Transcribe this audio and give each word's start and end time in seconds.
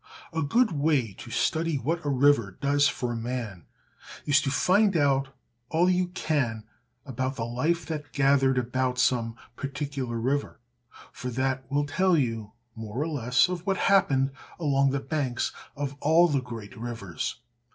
A 0.33 0.41
good 0.41 0.71
way 0.71 1.13
to 1.19 1.29
study 1.29 1.75
what 1.75 2.03
a 2.03 2.09
river 2.09 2.57
does 2.59 2.87
for 2.87 3.15
man 3.15 3.67
is 4.25 4.41
to 4.41 4.49
find 4.49 4.97
out 4.97 5.27
all 5.69 5.91
you 5.91 6.07
can 6.07 6.63
about 7.05 7.35
the 7.35 7.45
life 7.45 7.85
that 7.85 8.11
gathered 8.11 8.57
about 8.57 8.97
some 8.97 9.35
particular 9.55 10.17
river, 10.19 10.59
for 11.11 11.29
that 11.29 11.69
will 11.71 11.85
tell 11.85 12.17
you 12.17 12.53
more 12.75 12.97
or 12.99 13.07
less 13.07 13.47
of 13.47 13.67
what 13.67 13.77
happened 13.77 14.31
along 14.59 14.89
the 14.89 14.99
banks 14.99 15.53
of 15.75 15.95
all 15.99 16.27
the 16.27 16.41
great 16.41 16.75
rivers. 16.75 17.39